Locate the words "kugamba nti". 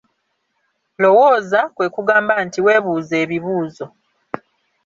1.95-2.59